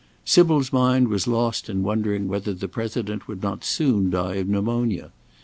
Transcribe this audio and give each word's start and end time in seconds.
Sybil's 0.25 0.73
mind 0.73 1.09
was 1.09 1.27
lost 1.27 1.69
in 1.69 1.83
wondering 1.83 2.27
whether 2.27 2.55
the 2.55 2.67
President 2.67 3.27
would 3.27 3.43
not 3.43 3.63
soon 3.63 4.09
die 4.09 4.37
of 4.37 4.47
pneumonia. 4.47 5.11